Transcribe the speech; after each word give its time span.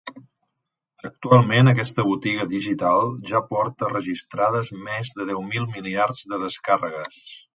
Actualment 1.09 1.69
aquesta 1.71 2.05
botiga 2.07 2.47
digital 2.53 3.11
ja 3.31 3.43
porta 3.51 3.91
registrades 3.93 4.73
més 4.89 5.15
de 5.19 5.31
deu 5.33 5.45
miliards 5.75 6.25
de 6.33 6.43
descàrregues. 6.47 7.23